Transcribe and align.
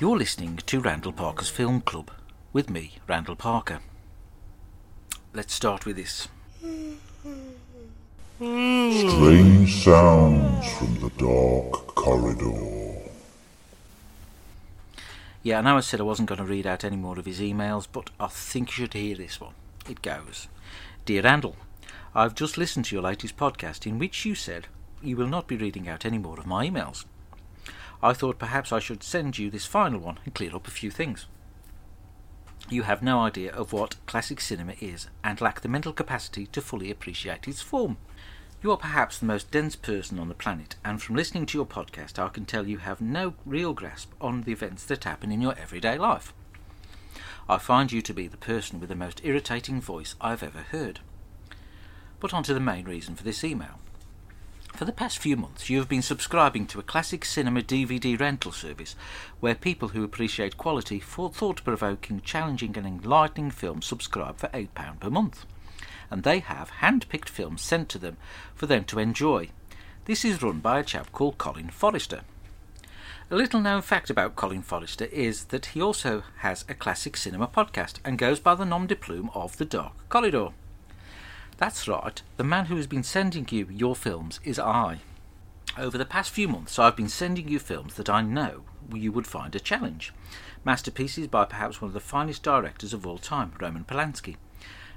You're 0.00 0.16
listening 0.16 0.56
to 0.64 0.80
Randall 0.80 1.12
Parker's 1.12 1.50
Film 1.50 1.82
Club 1.82 2.10
with 2.54 2.70
me, 2.70 2.92
Randall 3.06 3.36
Parker. 3.36 3.80
Let's 5.34 5.52
start 5.52 5.84
with 5.84 5.96
this. 5.96 6.26
Strange 8.38 9.84
sounds 9.84 10.72
from 10.72 11.00
the 11.00 11.10
dark 11.18 11.94
corridor. 11.94 12.96
Yeah, 15.42 15.58
I 15.58 15.60
know 15.60 15.76
I 15.76 15.80
said 15.80 16.00
I 16.00 16.04
wasn't 16.04 16.30
going 16.30 16.38
to 16.38 16.44
read 16.46 16.66
out 16.66 16.82
any 16.82 16.96
more 16.96 17.18
of 17.18 17.26
his 17.26 17.40
emails, 17.40 17.86
but 17.92 18.08
I 18.18 18.28
think 18.28 18.68
you 18.70 18.72
should 18.84 18.94
hear 18.94 19.16
this 19.16 19.38
one. 19.38 19.52
It 19.86 20.00
goes 20.00 20.48
Dear 21.04 21.24
Randall, 21.24 21.56
I've 22.14 22.34
just 22.34 22.56
listened 22.56 22.86
to 22.86 22.96
your 22.96 23.02
latest 23.02 23.36
podcast 23.36 23.86
in 23.86 23.98
which 23.98 24.24
you 24.24 24.34
said 24.34 24.68
you 25.02 25.18
will 25.18 25.28
not 25.28 25.46
be 25.46 25.58
reading 25.58 25.90
out 25.90 26.06
any 26.06 26.16
more 26.16 26.40
of 26.40 26.46
my 26.46 26.66
emails. 26.66 27.04
I 28.02 28.12
thought 28.12 28.38
perhaps 28.38 28.72
I 28.72 28.78
should 28.78 29.02
send 29.02 29.38
you 29.38 29.50
this 29.50 29.66
final 29.66 30.00
one 30.00 30.18
and 30.24 30.34
clear 30.34 30.54
up 30.54 30.66
a 30.66 30.70
few 30.70 30.90
things. 30.90 31.26
You 32.68 32.82
have 32.82 33.02
no 33.02 33.20
idea 33.20 33.52
of 33.52 33.72
what 33.72 33.96
classic 34.06 34.40
cinema 34.40 34.74
is 34.80 35.08
and 35.24 35.40
lack 35.40 35.60
the 35.60 35.68
mental 35.68 35.92
capacity 35.92 36.46
to 36.46 36.60
fully 36.60 36.90
appreciate 36.90 37.48
its 37.48 37.60
form. 37.60 37.96
You 38.62 38.70
are 38.70 38.76
perhaps 38.76 39.18
the 39.18 39.26
most 39.26 39.50
dense 39.50 39.74
person 39.74 40.18
on 40.18 40.28
the 40.28 40.34
planet, 40.34 40.76
and 40.84 41.02
from 41.02 41.16
listening 41.16 41.46
to 41.46 41.58
your 41.58 41.66
podcast, 41.66 42.18
I 42.18 42.28
can 42.28 42.44
tell 42.44 42.68
you 42.68 42.78
have 42.78 43.00
no 43.00 43.34
real 43.46 43.72
grasp 43.72 44.12
on 44.20 44.42
the 44.42 44.52
events 44.52 44.84
that 44.84 45.04
happen 45.04 45.32
in 45.32 45.40
your 45.40 45.58
everyday 45.58 45.96
life. 45.96 46.34
I 47.48 47.58
find 47.58 47.90
you 47.90 48.02
to 48.02 48.14
be 48.14 48.28
the 48.28 48.36
person 48.36 48.78
with 48.78 48.90
the 48.90 48.94
most 48.94 49.20
irritating 49.24 49.80
voice 49.80 50.14
I've 50.20 50.42
ever 50.42 50.60
heard. 50.60 51.00
But 52.20 52.34
on 52.34 52.42
to 52.44 52.54
the 52.54 52.60
main 52.60 52.84
reason 52.84 53.16
for 53.16 53.24
this 53.24 53.42
email. 53.42 53.80
For 54.80 54.86
the 54.86 54.92
past 54.92 55.18
few 55.18 55.36
months, 55.36 55.68
you 55.68 55.76
have 55.76 55.90
been 55.90 56.00
subscribing 56.00 56.66
to 56.68 56.78
a 56.78 56.82
classic 56.82 57.26
cinema 57.26 57.60
DVD 57.60 58.18
rental 58.18 58.50
service 58.50 58.96
where 59.38 59.54
people 59.54 59.88
who 59.88 60.02
appreciate 60.02 60.56
quality, 60.56 60.98
thought 60.98 61.62
provoking, 61.62 62.22
challenging, 62.22 62.74
and 62.78 62.86
enlightening 62.86 63.50
films 63.50 63.84
subscribe 63.84 64.38
for 64.38 64.48
£8 64.48 64.98
per 64.98 65.10
month 65.10 65.44
and 66.10 66.22
they 66.22 66.38
have 66.38 66.70
hand 66.70 67.06
picked 67.10 67.28
films 67.28 67.60
sent 67.60 67.90
to 67.90 67.98
them 67.98 68.16
for 68.54 68.64
them 68.64 68.84
to 68.84 68.98
enjoy. 68.98 69.50
This 70.06 70.24
is 70.24 70.42
run 70.42 70.60
by 70.60 70.78
a 70.78 70.82
chap 70.82 71.12
called 71.12 71.36
Colin 71.36 71.68
Forrester. 71.68 72.22
A 73.30 73.36
little 73.36 73.60
known 73.60 73.82
fact 73.82 74.08
about 74.08 74.34
Colin 74.34 74.62
Forrester 74.62 75.04
is 75.04 75.44
that 75.52 75.66
he 75.66 75.82
also 75.82 76.22
has 76.38 76.64
a 76.70 76.74
classic 76.74 77.18
cinema 77.18 77.48
podcast 77.48 77.96
and 78.02 78.16
goes 78.16 78.40
by 78.40 78.54
the 78.54 78.64
nom 78.64 78.86
de 78.86 78.96
plume 78.96 79.28
of 79.34 79.58
The 79.58 79.66
Dark 79.66 80.08
Corridor. 80.08 80.52
That's 81.60 81.86
right, 81.86 82.22
the 82.38 82.42
man 82.42 82.64
who 82.64 82.76
has 82.76 82.86
been 82.86 83.02
sending 83.02 83.46
you 83.50 83.68
your 83.70 83.94
films 83.94 84.40
is 84.44 84.58
I. 84.58 85.00
Over 85.76 85.98
the 85.98 86.06
past 86.06 86.30
few 86.30 86.48
months, 86.48 86.78
I've 86.78 86.96
been 86.96 87.10
sending 87.10 87.48
you 87.48 87.58
films 87.58 87.96
that 87.96 88.08
I 88.08 88.22
know 88.22 88.62
you 88.94 89.12
would 89.12 89.26
find 89.26 89.54
a 89.54 89.60
challenge. 89.60 90.14
Masterpieces 90.64 91.26
by 91.26 91.44
perhaps 91.44 91.82
one 91.82 91.90
of 91.90 91.92
the 91.92 92.00
finest 92.00 92.42
directors 92.42 92.94
of 92.94 93.06
all 93.06 93.18
time, 93.18 93.52
Roman 93.60 93.84
Polanski. 93.84 94.36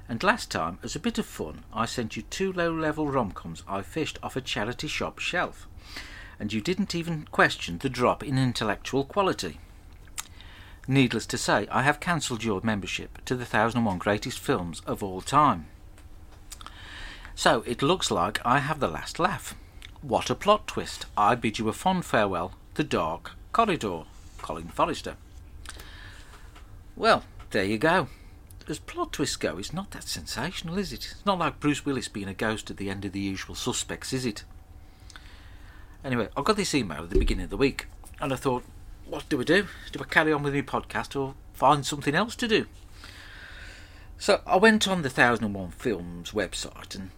And 0.08 0.22
last 0.22 0.50
time, 0.50 0.78
as 0.82 0.96
a 0.96 1.00
bit 1.00 1.18
of 1.18 1.26
fun, 1.26 1.64
I 1.70 1.84
sent 1.84 2.16
you 2.16 2.22
two 2.22 2.50
low 2.50 2.72
level 2.72 3.08
rom 3.08 3.32
coms 3.32 3.62
I 3.68 3.82
fished 3.82 4.18
off 4.22 4.34
a 4.34 4.40
charity 4.40 4.88
shop 4.88 5.18
shelf. 5.18 5.68
And 6.40 6.50
you 6.50 6.62
didn't 6.62 6.94
even 6.94 7.26
question 7.30 7.76
the 7.76 7.90
drop 7.90 8.24
in 8.24 8.38
intellectual 8.38 9.04
quality. 9.04 9.60
Needless 10.88 11.26
to 11.26 11.36
say, 11.36 11.68
I 11.70 11.82
have 11.82 12.00
cancelled 12.00 12.42
your 12.42 12.62
membership 12.62 13.22
to 13.26 13.34
the 13.34 13.40
1001 13.40 13.98
Greatest 13.98 14.38
Films 14.38 14.80
of 14.86 15.02
All 15.02 15.20
Time. 15.20 15.66
So 17.34 17.62
it 17.66 17.82
looks 17.82 18.10
like 18.10 18.40
I 18.44 18.58
have 18.58 18.80
the 18.80 18.88
last 18.88 19.18
laugh. 19.18 19.54
What 20.02 20.30
a 20.30 20.34
plot 20.34 20.66
twist! 20.66 21.06
I 21.16 21.34
bid 21.34 21.58
you 21.58 21.68
a 21.68 21.72
fond 21.72 22.04
farewell, 22.04 22.52
The 22.74 22.84
Dark 22.84 23.32
Corridor, 23.52 24.02
Colin 24.38 24.68
Forrester. 24.68 25.16
Well, 26.96 27.24
there 27.50 27.64
you 27.64 27.78
go 27.78 28.08
as 28.68 28.78
plot 28.78 29.12
twists 29.12 29.36
go, 29.36 29.58
it's 29.58 29.72
not 29.72 29.90
that 29.90 30.04
sensational, 30.04 30.78
is 30.78 30.92
it? 30.92 31.08
It's 31.12 31.26
not 31.26 31.38
like 31.38 31.60
Bruce 31.60 31.84
Willis 31.84 32.08
being 32.08 32.28
a 32.28 32.34
ghost 32.34 32.70
at 32.70 32.76
the 32.76 32.88
end 32.88 33.04
of 33.04 33.12
The 33.12 33.20
Usual 33.20 33.54
Suspects, 33.54 34.12
is 34.12 34.24
it? 34.24 34.44
Anyway, 36.04 36.28
I 36.36 36.42
got 36.42 36.56
this 36.56 36.74
email 36.74 37.02
at 37.02 37.10
the 37.10 37.18
beginning 37.18 37.44
of 37.44 37.50
the 37.50 37.56
week, 37.56 37.86
and 38.20 38.32
I 38.32 38.36
thought, 38.36 38.64
what 39.06 39.28
do 39.28 39.40
I 39.40 39.44
do? 39.44 39.66
Do 39.92 40.00
I 40.00 40.04
carry 40.04 40.32
on 40.32 40.42
with 40.42 40.54
my 40.54 40.62
podcast 40.62 41.18
or 41.18 41.34
find 41.52 41.84
something 41.84 42.14
else 42.14 42.36
to 42.36 42.48
do? 42.48 42.66
So 44.18 44.40
I 44.46 44.56
went 44.56 44.88
on 44.88 45.02
the 45.02 45.08
1001 45.08 45.70
Films 45.72 46.30
website, 46.30 46.94
and 46.94 47.10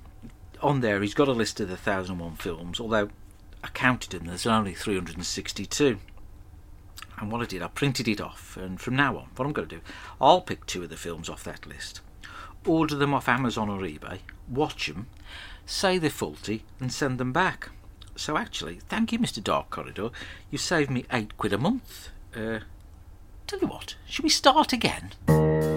on 0.67 0.81
there 0.81 1.01
he's 1.01 1.15
got 1.15 1.29
a 1.29 1.33
list 1.33 1.61
of 1.61 1.69
the 1.69 1.75
1001 1.75 2.37
films, 2.37 2.81
although 2.81 3.09
I 3.63 3.69
counted 3.69 4.11
them, 4.11 4.27
there's 4.27 4.47
only 4.47 4.75
362. 4.75 5.99
And 7.19 7.33
what 7.33 7.41
I 7.41 7.47
did, 7.47 7.63
I 7.63 7.69
printed 7.69 8.09
it 8.09 8.21
off, 8.21 8.57
and 8.57 8.81
from 8.81 8.97
now 8.97 9.17
on, 9.17 9.29
what 9.37 9.47
I'm 9.47 9.53
going 9.53 9.69
to 9.69 9.77
do, 9.77 9.83
I'll 10.21 10.43
pick 10.43 10.67
two 10.67 10.83
of 10.83 10.91
the 10.91 10.97
films 10.97 11.29
off 11.29 11.45
that 11.45 11.67
list, 11.67 12.01
order 12.67 12.95
them 12.95 13.15
off 13.15 13.29
Amazon 13.29 13.71
or 13.71 13.81
eBay, 13.81 14.19
watch 14.49 14.89
them, 14.89 15.07
say 15.65 15.99
they're 15.99 16.11
faulty, 16.11 16.65
and 16.79 16.93
send 16.93 17.19
them 17.19 17.33
back. 17.33 17.71
So 18.17 18.37
actually, 18.37 18.81
thank 18.89 19.13
you, 19.13 19.19
Mr. 19.19 19.43
Dark 19.43 19.71
Corridor. 19.71 20.11
You 20.51 20.59
saved 20.59 20.91
me 20.91 21.05
eight 21.13 21.37
quid 21.37 21.53
a 21.53 21.59
month. 21.59 22.11
Uh, 22.35 22.61
tell 23.47 23.61
you 23.61 23.69
what, 23.69 23.97
should 24.07 24.25
we 24.25 24.31
start 24.31 24.73
again? 24.73 25.76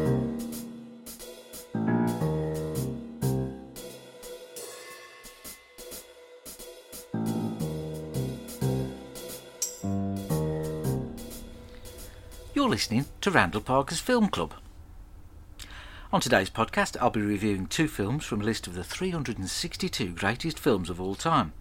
You're 12.59 12.67
listening 12.67 13.05
to 13.21 13.31
Randall 13.31 13.61
Parker's 13.61 14.01
Film 14.01 14.27
Club. 14.27 14.53
On 16.11 16.19
today's 16.19 16.49
podcast, 16.49 16.97
I'll 16.99 17.09
be 17.09 17.21
reviewing 17.21 17.67
two 17.67 17.87
films 17.87 18.25
from 18.25 18.41
a 18.41 18.43
list 18.43 18.67
of 18.67 18.73
the 18.73 18.83
362 18.83 20.09
greatest 20.09 20.59
films 20.59 20.89
of 20.89 20.99
all 20.99 21.15
time. 21.15 21.53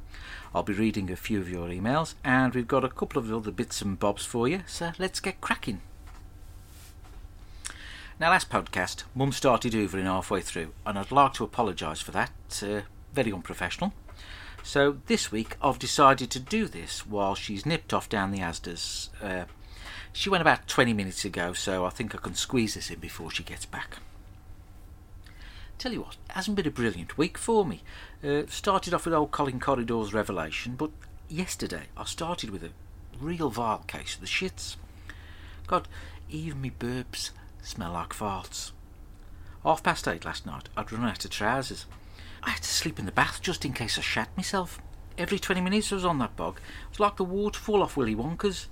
I'll 0.53 0.65
be 0.65 0.73
reading 0.73 1.09
a 1.09 1.15
few 1.15 1.39
of 1.39 1.49
your 1.49 1.69
emails, 1.69 2.15
and 2.25 2.53
we've 2.53 2.67
got 2.67 2.85
a 2.85 2.89
couple 2.89 3.23
of 3.23 3.33
other 3.33 3.53
bits 3.53 3.81
and 3.81 3.97
bobs 3.97 4.25
for 4.25 4.49
you, 4.49 4.63
so 4.67 4.91
let's 4.99 5.21
get 5.21 5.41
cracking. 5.41 5.83
Now, 8.19 8.31
last 8.31 8.51
podcast, 8.51 9.05
Mum 9.15 9.31
started 9.31 9.75
hoovering 9.75 10.03
halfway 10.03 10.41
through, 10.41 10.73
and 10.85 10.99
I'd 10.99 11.13
like 11.13 11.35
to 11.35 11.45
apologise 11.45 12.01
for 12.01 12.11
that. 12.11 12.33
Uh, 12.61 12.81
very 13.13 13.33
unprofessional. 13.33 13.93
So 14.65 14.97
this 15.07 15.31
week, 15.31 15.59
I've 15.63 15.79
decided 15.79 16.33
to 16.33 16.41
do 16.41 16.67
this 16.67 17.07
while 17.07 17.37
she's 17.37 17.65
nipped 17.65 17.95
off 17.95 18.09
down 18.09 18.33
the 18.33 18.41
Asda's. 18.41 19.11
Uh, 19.23 19.45
she 20.13 20.31
went 20.31 20.41
about 20.41 20.67
20 20.69 20.93
minutes 20.93 21.25
ago, 21.25 21.53
so 21.53 21.85
I 21.85 21.91
think 21.91 22.15
I 22.15 22.19
can 22.19 22.35
squeeze 22.35 22.75
this 22.75 22.91
in 22.91 22.99
before 22.99 23.31
she 23.31 23.43
gets 23.43 23.67
back. 23.67 23.99
Tell 25.79 25.93
you 25.93 26.01
what, 26.01 26.17
it 26.29 26.33
hasn't 26.33 26.57
been 26.57 26.67
a 26.67 26.73
brilliant 26.73 27.17
week 27.17 27.39
for 27.39 27.65
me. 27.65 27.83
Uh, 28.25 28.43
started 28.49 28.93
off 28.93 29.05
with 29.05 29.15
old 29.15 29.31
Colin 29.31 29.61
Corridor's 29.61 30.13
revelation, 30.13 30.75
but 30.77 30.91
yesterday 31.29 31.85
I 31.97 32.05
started 32.05 32.51
with 32.51 32.65
a 32.65 32.71
real 33.21 33.51
vile 33.51 33.85
case 33.87 34.17
of 34.17 34.21
the 34.21 34.27
shits. 34.27 34.77
God, 35.67 35.87
even 36.29 36.61
me 36.61 36.73
burps 36.77 37.31
smell 37.63 37.93
like 37.93 38.11
farts. 38.11 38.73
Half 39.63 39.83
past 39.83 40.09
eight 40.09 40.25
last 40.25 40.47
night, 40.47 40.69
I'd 40.77 40.91
run 40.91 41.05
out 41.09 41.25
of 41.25 41.31
trousers. 41.31 41.87
I 42.43 42.51
had 42.51 42.63
to 42.63 42.69
sleep 42.69 42.99
in 42.99 43.07
the 43.07 43.13
bath 43.13 43.41
just 43.43 43.65
in 43.65 43.73
case 43.73 43.99
I 43.99 44.01
shat 44.01 44.37
myself. 44.37 44.81
Every 45.17 45.39
20 45.39 45.61
minutes 45.61 45.93
I 45.93 45.97
was 45.97 46.05
on 46.05 46.19
that 46.19 46.37
bog. 46.37 46.59
It 46.59 46.91
was 46.91 47.01
like 47.01 47.17
the 47.17 47.25
waterfall 47.25 47.83
off 47.83 47.97
Willy 47.97 48.15
Wonka's. 48.15 48.69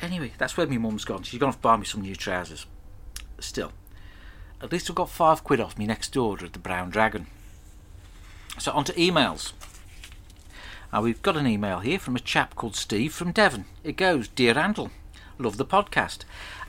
Anyway, 0.00 0.32
that's 0.38 0.56
where 0.56 0.66
my 0.66 0.76
mum's 0.76 1.04
gone. 1.04 1.22
She's 1.22 1.38
gone 1.38 1.48
off 1.50 1.56
to 1.56 1.62
buy 1.62 1.76
me 1.76 1.84
some 1.84 2.02
new 2.02 2.16
trousers. 2.16 2.66
Still, 3.38 3.72
at 4.60 4.72
least 4.72 4.88
I've 4.88 4.96
got 4.96 5.10
five 5.10 5.44
quid 5.44 5.60
off 5.60 5.78
me 5.78 5.86
next 5.86 6.16
order 6.16 6.46
at 6.46 6.52
the 6.52 6.58
Brown 6.58 6.90
Dragon. 6.90 7.26
So 8.58 8.72
on 8.72 8.84
to 8.84 8.92
emails. 8.94 9.52
Now 10.92 11.02
we've 11.02 11.22
got 11.22 11.36
an 11.36 11.46
email 11.46 11.80
here 11.80 11.98
from 11.98 12.16
a 12.16 12.20
chap 12.20 12.54
called 12.54 12.76
Steve 12.76 13.12
from 13.12 13.32
Devon. 13.32 13.64
It 13.82 13.96
goes, 13.96 14.28
Dear 14.28 14.54
Randall, 14.54 14.90
love 15.38 15.56
the 15.56 15.64
podcast. 15.64 16.20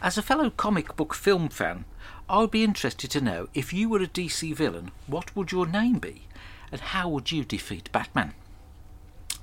As 0.01 0.17
a 0.17 0.23
fellow 0.23 0.49
comic 0.49 0.95
book 0.95 1.13
film 1.13 1.49
fan, 1.49 1.85
I 2.27 2.39
would 2.39 2.51
be 2.51 2.63
interested 2.63 3.11
to 3.11 3.21
know 3.21 3.49
if 3.53 3.71
you 3.71 3.87
were 3.87 4.01
a 4.01 4.07
DC 4.07 4.55
villain, 4.55 4.91
what 5.05 5.35
would 5.35 5.51
your 5.51 5.67
name 5.67 5.99
be, 5.99 6.23
and 6.71 6.81
how 6.81 7.07
would 7.09 7.31
you 7.31 7.45
defeat 7.45 7.91
Batman? 7.91 8.33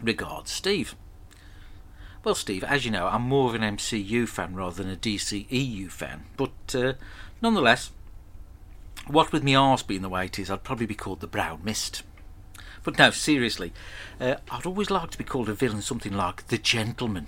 Regards, 0.02 0.50
Steve. 0.50 0.96
Well, 2.24 2.36
Steve, 2.36 2.62
as 2.62 2.84
you 2.84 2.92
know, 2.92 3.08
I'm 3.08 3.22
more 3.22 3.48
of 3.48 3.56
an 3.56 3.76
MCU 3.76 4.28
fan 4.28 4.54
rather 4.54 4.80
than 4.80 4.92
a 4.92 4.96
DCEU 4.96 5.90
fan, 5.90 6.26
but 6.36 6.52
uh, 6.72 6.92
nonetheless, 7.40 7.90
what 9.08 9.32
with 9.32 9.42
me 9.42 9.56
arse 9.56 9.82
being 9.82 10.02
the 10.02 10.08
way 10.08 10.26
it 10.26 10.38
is, 10.38 10.48
I'd 10.48 10.62
probably 10.62 10.86
be 10.86 10.94
called 10.94 11.18
the 11.18 11.26
Brown 11.26 11.60
Mist. 11.64 12.04
But 12.84 12.96
no, 12.96 13.10
seriously, 13.10 13.72
uh, 14.20 14.36
I'd 14.52 14.66
always 14.66 14.88
like 14.88 15.10
to 15.10 15.18
be 15.18 15.24
called 15.24 15.48
a 15.48 15.54
villain 15.54 15.82
something 15.82 16.12
like 16.12 16.46
the 16.46 16.58
Gentleman. 16.58 17.26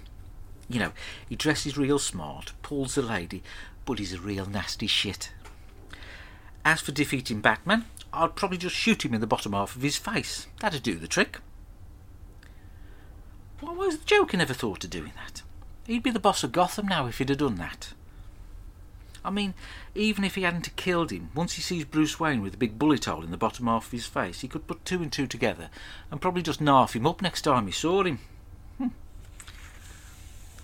You 0.69 0.79
know, 0.79 0.93
he 1.29 1.35
dresses 1.35 1.77
real 1.77 1.99
smart, 1.99 2.53
pulls 2.63 2.97
a 2.97 3.03
lady, 3.03 3.43
but 3.85 3.99
he's 3.99 4.13
a 4.13 4.21
real 4.21 4.47
nasty 4.47 4.87
shit. 4.87 5.33
As 6.65 6.81
for 6.81 6.93
defeating 6.93 7.41
Batman, 7.41 7.87
I'd 8.13 8.37
probably 8.37 8.59
just 8.59 8.77
shoot 8.77 9.05
him 9.05 9.13
in 9.13 9.21
the 9.21 9.27
bottom 9.27 9.55
half 9.55 9.75
of 9.75 9.83
his 9.83 9.97
face. 9.97 10.47
That'd 10.61 10.85
do 10.85 10.95
the 10.95 11.09
trick. 11.09 11.41
Why 13.65 13.73
was 13.73 13.97
the 13.97 14.05
Joker 14.05 14.37
never 14.37 14.53
thought 14.53 14.85
of 14.85 14.91
doing 14.91 15.13
that? 15.17 15.41
He'd 15.87 16.03
be 16.03 16.11
the 16.11 16.21
boss 16.21 16.45
of 16.45 16.53
Gotham 16.53 16.87
now 16.87 17.07
if 17.07 17.17
he'd 17.17 17.31
have 17.31 17.39
done 17.39 17.55
that. 17.55 17.95
I 19.25 19.31
mean, 19.31 19.55
even 19.95 20.23
if 20.23 20.35
he 20.35 20.43
hadn't 20.43 20.77
killed 20.77 21.11
him, 21.11 21.31
once 21.35 21.55
he 21.55 21.63
sees 21.63 21.87
Bruce 21.87 22.21
Wayne 22.21 22.43
with 22.43 22.53
a 22.53 22.59
big 22.59 22.79
bullet 22.79 23.07
hole 23.07 23.25
in 23.25 23.31
the 23.31 23.39
bottom 23.39 23.65
half 23.65 23.87
of 23.87 23.93
his 23.93 24.05
face, 24.05 24.43
he 24.43 24.49
could 24.49 24.67
put 24.67 24.85
two 24.85 25.01
and 25.01 25.11
two 25.11 25.27
together 25.27 25.71
and 26.11 26.21
probably 26.21 26.43
just 26.43 26.61
narf 26.61 26.95
him 26.95 27.07
up 27.07 27.23
next 27.23 27.41
time 27.41 27.65
he 27.65 27.73
saw 27.73 28.03
him. 28.03 28.19
Hmm. 28.77 28.89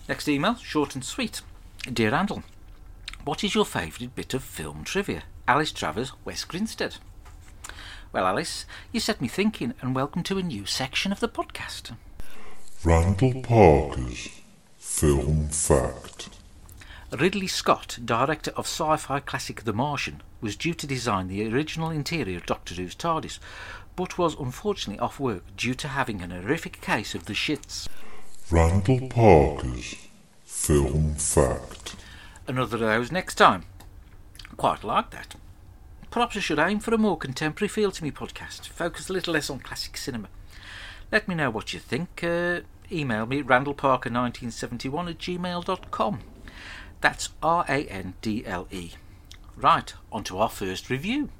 Next 0.06 0.28
email, 0.28 0.56
short 0.56 0.94
and 0.94 1.02
sweet. 1.02 1.40
Dear 1.90 2.10
Randall, 2.10 2.42
what 3.24 3.42
is 3.42 3.54
your 3.54 3.64
favourite 3.64 4.14
bit 4.14 4.34
of 4.34 4.44
film 4.44 4.84
trivia? 4.84 5.22
Alice 5.48 5.72
Travers, 5.72 6.12
West 6.26 6.48
Grinstead. 6.48 6.98
Well, 8.12 8.26
Alice, 8.26 8.66
you 8.92 9.00
set 9.00 9.22
me 9.22 9.28
thinking, 9.28 9.72
and 9.80 9.94
welcome 9.94 10.22
to 10.24 10.36
a 10.36 10.42
new 10.42 10.66
section 10.66 11.12
of 11.12 11.20
the 11.20 11.30
podcast. 11.30 11.92
Randall 12.82 13.42
Parker's 13.42 14.30
Film 14.78 15.48
Fact. 15.48 16.30
Ridley 17.12 17.46
Scott, 17.46 17.98
director 18.02 18.52
of 18.52 18.64
sci 18.64 18.96
fi 18.96 19.20
classic 19.20 19.64
The 19.64 19.74
Martian, 19.74 20.22
was 20.40 20.56
due 20.56 20.72
to 20.72 20.86
design 20.86 21.28
the 21.28 21.46
original 21.52 21.90
interior 21.90 22.38
of 22.38 22.46
Doctor 22.46 22.74
Who's 22.74 22.94
TARDIS, 22.94 23.38
but 23.96 24.16
was 24.16 24.34
unfortunately 24.40 24.98
off 24.98 25.20
work 25.20 25.42
due 25.58 25.74
to 25.74 25.88
having 25.88 26.22
an 26.22 26.30
horrific 26.30 26.80
case 26.80 27.14
of 27.14 27.26
the 27.26 27.34
shits. 27.34 27.86
Randall 28.50 29.10
Parker's 29.10 29.96
Film 30.44 31.16
Fact. 31.16 31.96
Another 32.48 32.76
of 32.76 32.80
those 32.80 33.12
next 33.12 33.34
time. 33.34 33.64
Quite 34.56 34.84
like 34.84 35.10
that. 35.10 35.36
Perhaps 36.10 36.38
I 36.38 36.40
should 36.40 36.58
aim 36.58 36.80
for 36.80 36.94
a 36.94 36.98
more 36.98 37.18
contemporary 37.18 37.68
feel 37.68 37.90
to 37.90 38.02
me 38.02 38.10
podcast, 38.10 38.68
focus 38.68 39.10
a 39.10 39.12
little 39.12 39.34
less 39.34 39.50
on 39.50 39.58
classic 39.58 39.98
cinema. 39.98 40.28
Let 41.12 41.26
me 41.26 41.34
know 41.34 41.50
what 41.50 41.72
you 41.72 41.80
think. 41.80 42.22
Uh, 42.22 42.60
email 42.92 43.26
me 43.26 43.40
at 43.40 43.46
randallparker1971 43.46 45.10
at 45.10 45.18
gmail.com. 45.18 46.20
That's 47.00 47.30
R 47.42 47.64
A 47.68 47.84
N 47.86 48.14
D 48.22 48.44
L 48.46 48.68
E. 48.70 48.92
Right, 49.56 49.92
on 50.12 50.22
to 50.24 50.38
our 50.38 50.48
first 50.48 50.88
review. 50.88 51.30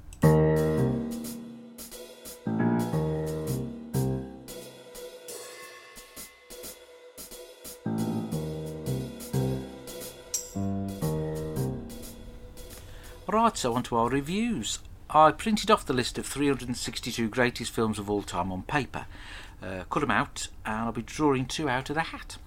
Right, 13.27 13.55
so 13.55 13.73
on 13.73 13.83
to 13.83 13.95
our 13.95 14.09
reviews. 14.09 14.79
I 15.09 15.31
printed 15.31 15.71
off 15.71 15.85
the 15.85 15.93
list 15.93 16.17
of 16.17 16.25
362 16.25 17.29
greatest 17.29 17.71
films 17.71 17.97
of 17.97 18.09
all 18.09 18.23
time 18.23 18.51
on 18.51 18.63
paper, 18.63 19.05
uh, 19.61 19.83
cut 19.89 20.01
them 20.01 20.11
out, 20.11 20.47
and 20.65 20.75
I'll 20.75 20.91
be 20.91 21.01
drawing 21.01 21.45
two 21.45 21.69
out 21.69 21.89
of 21.89 21.95
the 21.95 22.01
hat. 22.01 22.37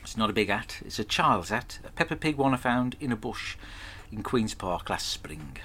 It's 0.00 0.16
not 0.16 0.30
a 0.30 0.34
big 0.34 0.48
hat, 0.48 0.82
it's 0.84 0.98
a 0.98 1.04
child's 1.04 1.48
hat, 1.48 1.78
a 1.84 1.90
Peppa 1.90 2.16
Pig 2.16 2.36
one 2.36 2.52
I 2.54 2.58
found 2.58 2.96
in 3.00 3.12
a 3.12 3.16
bush 3.16 3.56
in 4.12 4.22
Queen's 4.22 4.54
Park 4.54 4.90
last 4.90 5.08
spring. 5.08 5.56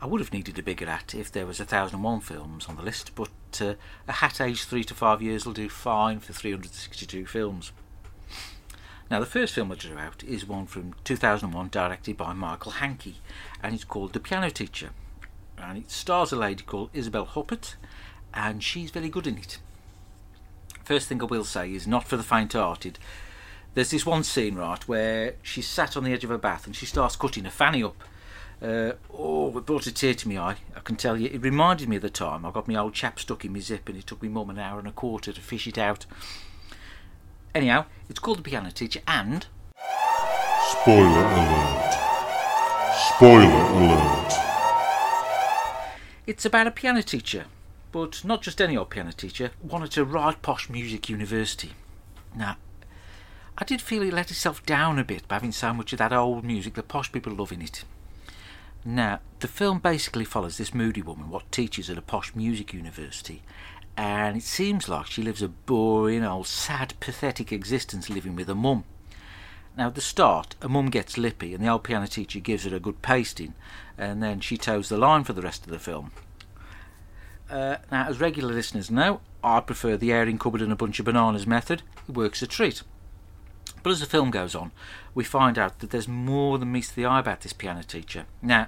I 0.00 0.06
would 0.06 0.20
have 0.20 0.32
needed 0.32 0.58
a 0.58 0.62
bigger 0.62 0.86
hat 0.86 1.14
if 1.14 1.32
there 1.32 1.46
was 1.46 1.60
a 1.60 1.64
thousand 1.64 1.96
and 1.96 2.04
one 2.04 2.20
films 2.20 2.66
on 2.66 2.76
the 2.76 2.82
list, 2.82 3.12
but 3.14 3.30
uh, 3.60 3.74
a 4.06 4.12
hat 4.12 4.40
aged 4.40 4.64
three 4.64 4.84
to 4.84 4.94
five 4.94 5.22
years 5.22 5.46
will 5.46 5.52
do 5.52 5.68
fine 5.68 6.20
for 6.20 6.32
362 6.32 7.24
films. 7.24 7.72
Now, 9.10 9.20
the 9.20 9.26
first 9.26 9.54
film 9.54 9.70
I 9.70 9.76
drew 9.76 9.96
out 9.96 10.24
is 10.24 10.46
one 10.46 10.66
from 10.66 10.94
2001, 11.04 11.68
directed 11.68 12.16
by 12.16 12.32
Michael 12.32 12.72
Hankey, 12.72 13.16
and 13.62 13.74
it's 13.74 13.84
called 13.84 14.12
The 14.12 14.20
Piano 14.20 14.50
Teacher. 14.50 14.90
And 15.56 15.78
it 15.78 15.90
stars 15.90 16.32
a 16.32 16.36
lady 16.36 16.64
called 16.64 16.90
Isabelle 16.92 17.26
Huppert, 17.26 17.76
and 18.34 18.62
she's 18.62 18.90
very 18.90 19.08
good 19.08 19.26
in 19.26 19.38
it. 19.38 19.58
First 20.84 21.08
thing 21.08 21.22
I 21.22 21.24
will 21.24 21.44
say 21.44 21.72
is 21.72 21.86
not 21.86 22.06
for 22.06 22.16
the 22.16 22.22
faint-hearted. 22.22 22.98
There's 23.72 23.90
this 23.90 24.04
one 24.04 24.22
scene, 24.22 24.56
right, 24.56 24.86
where 24.86 25.34
she's 25.42 25.66
sat 25.66 25.96
on 25.96 26.04
the 26.04 26.12
edge 26.12 26.24
of 26.24 26.30
her 26.30 26.38
bath 26.38 26.66
and 26.66 26.76
she 26.76 26.86
starts 26.86 27.16
cutting 27.16 27.44
her 27.44 27.50
fanny 27.50 27.82
up. 27.82 27.96
Uh, 28.62 28.92
oh, 29.12 29.56
it 29.56 29.66
brought 29.66 29.86
a 29.86 29.92
tear 29.92 30.14
to 30.14 30.28
my 30.28 30.38
eye. 30.38 30.56
I 30.76 30.80
can 30.80 30.96
tell 30.96 31.16
you, 31.16 31.28
it 31.32 31.42
reminded 31.42 31.88
me 31.88 31.96
of 31.96 32.02
the 32.02 32.10
time 32.10 32.44
I 32.44 32.50
got 32.50 32.68
my 32.68 32.76
old 32.76 32.94
chap 32.94 33.18
stuck 33.18 33.44
in 33.44 33.52
my 33.52 33.58
zip 33.60 33.88
and 33.88 33.98
it 33.98 34.06
took 34.06 34.22
me 34.22 34.28
mum 34.28 34.50
an 34.50 34.58
hour 34.58 34.78
and 34.78 34.88
a 34.88 34.92
quarter 34.92 35.32
to 35.32 35.40
fish 35.40 35.66
it 35.66 35.78
out. 35.78 36.06
Anyhow, 37.54 37.86
it's 38.08 38.18
called 38.20 38.38
The 38.38 38.42
Piano 38.42 38.70
Teacher 38.70 39.00
and. 39.06 39.46
Spoiler 40.70 41.24
alert. 41.24 41.94
Spoiler 43.14 43.44
alert. 43.46 44.32
It's 46.26 46.44
about 46.44 46.66
a 46.66 46.70
piano 46.70 47.02
teacher, 47.02 47.44
but 47.94 48.24
not 48.24 48.42
just 48.42 48.60
any 48.60 48.76
old 48.76 48.90
piano 48.90 49.12
teacher, 49.12 49.52
at 49.72 49.96
a 49.96 50.04
right 50.04 50.42
posh 50.42 50.68
music 50.68 51.08
university. 51.08 51.74
Now, 52.34 52.56
I 53.56 53.62
did 53.62 53.80
feel 53.80 54.02
it 54.02 54.12
let 54.12 54.32
itself 54.32 54.66
down 54.66 54.98
a 54.98 55.04
bit 55.04 55.28
by 55.28 55.36
having 55.36 55.52
so 55.52 55.72
much 55.72 55.92
of 55.92 56.00
that 56.00 56.12
old 56.12 56.42
music 56.42 56.74
that 56.74 56.88
posh 56.88 57.12
people 57.12 57.32
love 57.32 57.52
in 57.52 57.62
it. 57.62 57.84
Now, 58.84 59.20
the 59.38 59.46
film 59.46 59.78
basically 59.78 60.24
follows 60.24 60.58
this 60.58 60.74
moody 60.74 61.02
woman 61.02 61.30
what 61.30 61.52
teaches 61.52 61.88
at 61.88 61.96
a 61.96 62.02
posh 62.02 62.34
music 62.34 62.74
university, 62.74 63.44
and 63.96 64.38
it 64.38 64.42
seems 64.42 64.88
like 64.88 65.06
she 65.06 65.22
lives 65.22 65.40
a 65.40 65.46
boring, 65.46 66.24
old, 66.24 66.48
sad, 66.48 66.94
pathetic 66.98 67.52
existence 67.52 68.10
living 68.10 68.34
with 68.34 68.48
her 68.48 68.56
mum. 68.56 68.82
Now, 69.76 69.86
at 69.86 69.94
the 69.94 70.00
start, 70.00 70.56
her 70.60 70.68
mum 70.68 70.90
gets 70.90 71.16
lippy, 71.16 71.54
and 71.54 71.62
the 71.62 71.68
old 71.68 71.84
piano 71.84 72.08
teacher 72.08 72.40
gives 72.40 72.64
her 72.64 72.74
a 72.74 72.80
good 72.80 73.02
pasting, 73.02 73.54
and 73.96 74.20
then 74.20 74.40
she 74.40 74.56
toes 74.56 74.88
the 74.88 74.98
line 74.98 75.22
for 75.22 75.32
the 75.32 75.42
rest 75.42 75.64
of 75.64 75.70
the 75.70 75.78
film. 75.78 76.10
Uh, 77.54 77.76
now, 77.92 78.08
as 78.08 78.18
regular 78.18 78.52
listeners 78.52 78.90
know, 78.90 79.20
I 79.44 79.60
prefer 79.60 79.96
the 79.96 80.12
airing 80.12 80.38
cupboard 80.38 80.60
and 80.60 80.72
a 80.72 80.76
bunch 80.76 80.98
of 80.98 81.04
bananas 81.04 81.46
method. 81.46 81.82
It 82.08 82.16
works 82.16 82.42
a 82.42 82.48
treat. 82.48 82.82
But 83.84 83.90
as 83.90 84.00
the 84.00 84.06
film 84.06 84.32
goes 84.32 84.56
on, 84.56 84.72
we 85.14 85.22
find 85.22 85.56
out 85.56 85.78
that 85.78 85.90
there's 85.90 86.08
more 86.08 86.58
than 86.58 86.72
meets 86.72 86.90
the 86.90 87.06
eye 87.06 87.20
about 87.20 87.42
this 87.42 87.52
piano 87.52 87.84
teacher. 87.84 88.26
Now, 88.42 88.66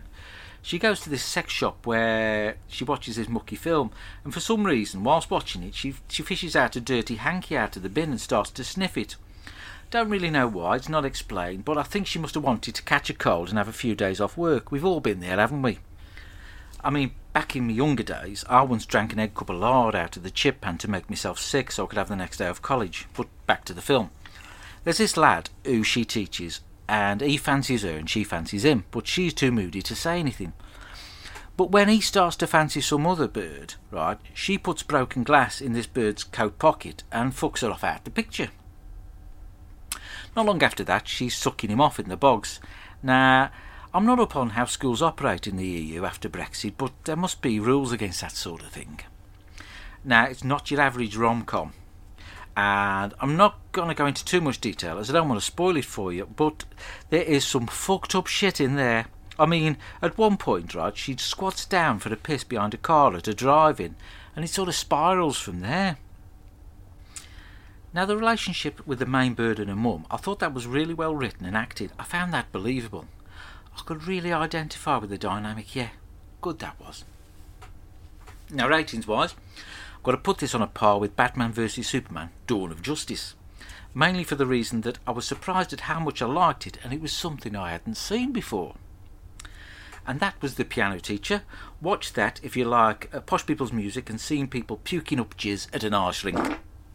she 0.62 0.78
goes 0.78 1.00
to 1.00 1.10
this 1.10 1.24
sex 1.24 1.52
shop 1.52 1.84
where 1.84 2.58
she 2.68 2.84
watches 2.84 3.16
this 3.16 3.28
mucky 3.28 3.56
film, 3.56 3.90
and 4.22 4.32
for 4.32 4.38
some 4.38 4.64
reason, 4.64 5.02
whilst 5.02 5.32
watching 5.32 5.64
it, 5.64 5.74
she, 5.74 5.94
she 6.06 6.22
fishes 6.22 6.54
out 6.54 6.76
a 6.76 6.80
dirty 6.80 7.16
hanky 7.16 7.56
out 7.56 7.76
of 7.76 7.82
the 7.82 7.88
bin 7.88 8.10
and 8.10 8.20
starts 8.20 8.52
to 8.52 8.62
sniff 8.62 8.96
it. 8.96 9.16
Don't 9.90 10.10
really 10.10 10.30
know 10.30 10.46
why, 10.46 10.76
it's 10.76 10.88
not 10.88 11.04
explained, 11.04 11.64
but 11.64 11.76
I 11.76 11.82
think 11.82 12.06
she 12.06 12.20
must 12.20 12.34
have 12.34 12.44
wanted 12.44 12.76
to 12.76 12.84
catch 12.84 13.10
a 13.10 13.14
cold 13.14 13.48
and 13.48 13.58
have 13.58 13.68
a 13.68 13.72
few 13.72 13.96
days 13.96 14.20
off 14.20 14.36
work. 14.36 14.70
We've 14.70 14.84
all 14.84 15.00
been 15.00 15.18
there, 15.18 15.38
haven't 15.38 15.62
we? 15.62 15.80
I 16.84 16.90
mean, 16.90 17.12
back 17.36 17.54
in 17.54 17.66
my 17.66 17.72
younger 17.74 18.02
days, 18.02 18.46
I 18.48 18.62
once 18.62 18.86
drank 18.86 19.12
an 19.12 19.18
egg 19.18 19.34
cup 19.34 19.50
of 19.50 19.58
lard 19.58 19.94
out 19.94 20.16
of 20.16 20.22
the 20.22 20.30
chip 20.30 20.62
pan 20.62 20.78
to 20.78 20.88
make 20.88 21.10
myself 21.10 21.38
sick 21.38 21.70
so 21.70 21.84
I 21.84 21.86
could 21.86 21.98
have 21.98 22.08
the 22.08 22.16
next 22.16 22.38
day 22.38 22.46
of 22.46 22.62
college. 22.62 23.06
But 23.14 23.26
back 23.46 23.66
to 23.66 23.74
the 23.74 23.82
film. 23.82 24.08
There's 24.84 24.96
this 24.96 25.18
lad 25.18 25.50
who 25.62 25.82
she 25.82 26.06
teaches, 26.06 26.60
and 26.88 27.20
he 27.20 27.36
fancies 27.36 27.82
her 27.82 27.90
and 27.90 28.08
she 28.08 28.24
fancies 28.24 28.64
him, 28.64 28.84
but 28.90 29.06
she's 29.06 29.34
too 29.34 29.52
moody 29.52 29.82
to 29.82 29.94
say 29.94 30.18
anything. 30.18 30.54
But 31.58 31.70
when 31.70 31.90
he 31.90 32.00
starts 32.00 32.36
to 32.36 32.46
fancy 32.46 32.80
some 32.80 33.06
other 33.06 33.28
bird, 33.28 33.74
right, 33.90 34.16
she 34.32 34.56
puts 34.56 34.82
broken 34.82 35.22
glass 35.22 35.60
in 35.60 35.74
this 35.74 35.86
bird's 35.86 36.24
coat 36.24 36.58
pocket 36.58 37.02
and 37.12 37.34
fucks 37.34 37.60
her 37.60 37.70
off 37.70 37.84
out 37.84 37.98
of 37.98 38.04
the 38.04 38.10
picture. 38.12 38.48
Not 40.34 40.46
long 40.46 40.62
after 40.62 40.84
that, 40.84 41.06
she's 41.06 41.36
sucking 41.36 41.68
him 41.68 41.82
off 41.82 42.00
in 42.00 42.08
the 42.08 42.16
bogs. 42.16 42.60
Now, 43.02 43.50
I'm 43.96 44.04
not 44.04 44.20
up 44.20 44.36
on 44.36 44.50
how 44.50 44.66
schools 44.66 45.00
operate 45.00 45.46
in 45.46 45.56
the 45.56 45.66
EU 45.66 46.04
after 46.04 46.28
Brexit, 46.28 46.74
but 46.76 46.92
there 47.04 47.16
must 47.16 47.40
be 47.40 47.58
rules 47.58 47.92
against 47.92 48.20
that 48.20 48.32
sort 48.32 48.60
of 48.60 48.68
thing. 48.68 49.00
Now, 50.04 50.26
it's 50.26 50.44
not 50.44 50.70
your 50.70 50.82
average 50.82 51.16
rom 51.16 51.46
com, 51.46 51.72
and 52.54 53.14
I'm 53.20 53.38
not 53.38 53.58
going 53.72 53.88
to 53.88 53.94
go 53.94 54.04
into 54.04 54.22
too 54.22 54.42
much 54.42 54.60
detail 54.60 54.98
as 54.98 55.08
I 55.08 55.14
don't 55.14 55.30
want 55.30 55.40
to 55.40 55.46
spoil 55.46 55.78
it 55.78 55.86
for 55.86 56.12
you, 56.12 56.26
but 56.26 56.66
there 57.08 57.22
is 57.22 57.46
some 57.46 57.66
fucked 57.68 58.14
up 58.14 58.26
shit 58.26 58.60
in 58.60 58.76
there. 58.76 59.06
I 59.38 59.46
mean, 59.46 59.78
at 60.02 60.18
one 60.18 60.36
point, 60.36 60.74
right, 60.74 60.94
she 60.94 61.16
squats 61.16 61.64
down 61.64 61.98
for 61.98 62.12
a 62.12 62.16
piss 62.16 62.44
behind 62.44 62.74
a 62.74 62.76
car 62.76 63.16
at 63.16 63.28
a 63.28 63.32
drive 63.32 63.80
in, 63.80 63.96
and 64.36 64.44
it 64.44 64.48
sort 64.48 64.68
of 64.68 64.74
spirals 64.74 65.38
from 65.38 65.60
there. 65.60 65.96
Now, 67.94 68.04
the 68.04 68.18
relationship 68.18 68.86
with 68.86 68.98
the 68.98 69.06
main 69.06 69.32
bird 69.32 69.58
and 69.58 69.70
her 69.70 69.74
mum, 69.74 70.04
I 70.10 70.18
thought 70.18 70.40
that 70.40 70.52
was 70.52 70.66
really 70.66 70.92
well 70.92 71.14
written 71.16 71.46
and 71.46 71.56
acted. 71.56 71.92
I 71.98 72.04
found 72.04 72.34
that 72.34 72.52
believable. 72.52 73.06
I 73.76 73.82
could 73.84 74.06
really 74.06 74.32
identify 74.32 74.96
with 74.96 75.10
the 75.10 75.18
dynamic, 75.18 75.74
yeah. 75.74 75.90
Good 76.40 76.58
that 76.60 76.80
was. 76.80 77.04
Now, 78.50 78.68
ratings 78.68 79.06
wise, 79.06 79.34
I've 79.96 80.02
got 80.02 80.12
to 80.12 80.18
put 80.18 80.38
this 80.38 80.54
on 80.54 80.62
a 80.62 80.66
par 80.66 80.98
with 80.98 81.16
Batman 81.16 81.52
vs 81.52 81.86
Superman 81.86 82.30
Dawn 82.46 82.70
of 82.70 82.82
Justice. 82.82 83.34
Mainly 83.94 84.24
for 84.24 84.34
the 84.34 84.46
reason 84.46 84.82
that 84.82 84.98
I 85.06 85.10
was 85.10 85.26
surprised 85.26 85.72
at 85.72 85.80
how 85.80 85.98
much 85.98 86.20
I 86.20 86.26
liked 86.26 86.66
it 86.66 86.78
and 86.84 86.92
it 86.92 87.00
was 87.00 87.12
something 87.12 87.56
I 87.56 87.70
hadn't 87.70 87.96
seen 87.96 88.32
before. 88.32 88.74
And 90.06 90.20
that 90.20 90.40
was 90.40 90.54
The 90.54 90.64
Piano 90.64 91.00
Teacher. 91.00 91.42
Watch 91.80 92.12
that 92.12 92.38
if 92.42 92.56
you 92.56 92.64
like 92.64 93.12
uh, 93.12 93.20
posh 93.20 93.44
people's 93.44 93.72
music 93.72 94.08
and 94.08 94.20
seeing 94.20 94.46
people 94.46 94.80
puking 94.84 95.18
up 95.18 95.36
jizz 95.36 95.66
at 95.74 95.82
an 95.82 95.94
arse. 95.94 96.24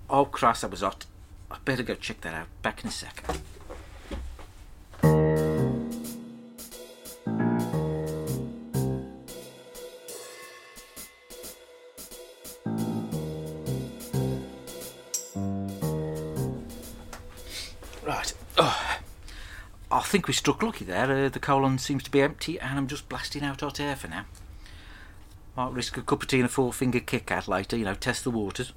Oh, 0.10 0.26
Christ, 0.26 0.62
that 0.62 0.72
was 0.72 0.82
hot. 0.82 1.06
I 1.50 1.58
better 1.66 1.84
go 1.84 1.96
check 1.96 2.22
that 2.22 2.34
out. 2.34 2.48
Back 2.62 2.84
in 2.84 2.90
a 2.90 2.92
sec. 2.92 3.26
Think 20.12 20.28
we 20.28 20.34
struck 20.34 20.62
lucky 20.62 20.84
there. 20.84 21.10
Uh, 21.10 21.30
the 21.30 21.40
colon 21.40 21.78
seems 21.78 22.04
to 22.04 22.12
be 22.12 22.22
empty, 22.22 22.60
and 22.60 22.78
I'm 22.78 22.88
just 22.88 23.08
blasting 23.08 23.44
out 23.44 23.62
hot 23.62 23.80
air 23.80 23.96
for 23.96 24.10
now. 24.10 24.26
Might 25.56 25.72
risk 25.72 25.96
a 25.96 26.02
cup 26.02 26.22
of 26.22 26.28
tea 26.28 26.38
and 26.40 26.46
a 26.46 26.50
four 26.50 26.74
finger 26.74 27.00
Kit 27.00 27.26
Kat 27.26 27.48
later, 27.48 27.78
you 27.78 27.86
know, 27.86 27.96
test 27.96 28.26
the 28.26 28.30
waters. 28.32 28.74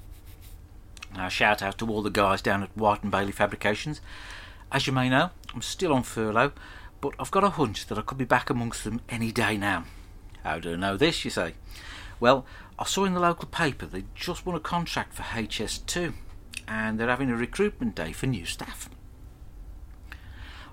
Now, 1.13 1.29
shout 1.29 1.61
out 1.61 1.77
to 1.79 1.89
all 1.91 2.03
the 2.03 2.11
guys 2.11 2.41
down 2.41 2.63
at 2.63 2.77
White 2.77 3.03
and 3.03 3.11
Bailey 3.11 3.33
Fabrications. 3.33 4.01
As 4.71 4.87
you 4.87 4.93
may 4.93 5.09
know, 5.09 5.31
I'm 5.53 5.63
still 5.63 5.93
on 5.93 6.05
furlough, 6.05 6.53
but 7.01 7.15
I've 7.19 7.33
got 7.33 7.43
a 7.43 7.51
hunch 7.51 7.87
that 7.87 7.99
I 7.99 8.03
could 8.03 8.19
be 8.19 8.25
back 8.25 8.49
amongst 8.49 8.85
them 8.85 9.01
any 9.09 9.33
day 9.33 9.57
now. 9.57 9.87
How 10.45 10.61
do 10.61 10.75
I 10.75 10.77
know 10.77 10.97
this, 10.97 11.25
you 11.25 11.33
say? 11.33 11.55
Well, 12.21 12.47
I 12.79 12.85
saw 12.85 13.05
in 13.05 13.15
the 13.15 13.21
local 13.21 13.49
paper 13.49 13.87
they 13.87 14.05
just 14.15 14.47
won 14.47 14.55
a 14.55 14.61
contract 14.61 15.15
for 15.15 15.23
HS2 15.23 16.15
and 16.69 16.99
they're 16.99 17.09
having 17.09 17.31
a 17.31 17.37
recruitment 17.37 17.97
day 17.97 18.13
for 18.13 18.27
new 18.27 18.45
staff. 18.45 18.89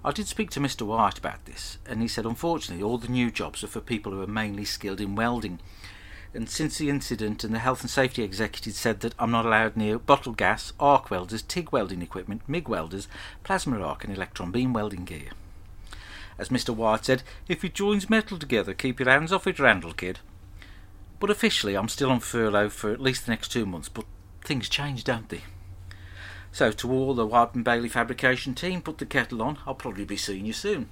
I 0.04 0.12
did 0.12 0.28
speak 0.28 0.50
to 0.52 0.60
Mr. 0.60 0.82
White 0.82 1.20
about 1.20 1.46
this, 1.46 1.78
and 1.86 2.02
he 2.02 2.08
said 2.08 2.26
unfortunately 2.26 2.84
all 2.84 2.98
the 2.98 3.08
new 3.08 3.30
jobs 3.30 3.64
are 3.64 3.68
for 3.68 3.82
people 3.82 4.12
who 4.12 4.22
are 4.24 4.28
mainly 4.28 4.66
skilled 4.66 5.00
in 5.00 5.16
welding. 5.16 5.60
And 6.34 6.50
since 6.50 6.78
the 6.78 6.90
incident, 6.90 7.44
and 7.44 7.54
the 7.54 7.60
health 7.60 7.82
and 7.82 7.90
safety 7.90 8.24
executive 8.24 8.74
said 8.74 9.02
that 9.02 9.14
I'm 9.20 9.30
not 9.30 9.46
allowed 9.46 9.78
near 9.78 10.00
bottle 10.00 10.34
gas, 10.34 10.74
arc 10.80 11.12
welders, 11.12 11.44
TIG 11.44 11.72
welding 11.72 12.02
equipment, 12.02 12.42
MIG 12.48 12.68
welders, 12.68 13.08
plasma 13.44 13.80
arc, 13.80 14.04
and 14.04 14.16
electron 14.16 14.50
beam 14.50 14.74
welding 14.74 15.06
gear. 15.06 15.32
As 16.40 16.50
Mr. 16.50 16.74
White 16.74 17.06
said, 17.06 17.22
if 17.48 17.64
it 17.64 17.76
joins 17.76 18.10
metal 18.10 18.40
together, 18.40 18.74
keep 18.74 19.00
your 19.00 19.10
hands 19.10 19.32
off 19.32 19.46
it, 19.46 19.60
Randall, 19.60 19.94
kid. 19.94 20.20
But 21.20 21.30
officially, 21.30 21.76
I'm 21.76 21.90
still 21.90 22.10
on 22.10 22.22
furlough 22.22 22.70
for 22.70 22.92
at 22.92 23.02
least 23.02 23.28
the 23.28 23.32
next 23.32 23.50
two 23.50 23.68
months, 23.68 23.90
but 23.90 24.06
things 24.44 24.68
change, 24.68 25.04
don't 25.04 25.30
they? 25.30 25.42
So, 26.54 26.72
to 26.72 26.92
all 26.92 27.14
the 27.14 27.26
and 27.54 27.64
Bailey 27.64 27.88
fabrication 27.88 28.54
team, 28.56 28.82
put 28.82 28.98
the 28.98 29.06
kettle 29.06 29.42
on. 29.42 29.60
I'll 29.66 29.74
probably 29.74 30.04
be 30.04 30.18
seeing 30.18 30.46
you 30.46 30.54
soon. 30.54 30.90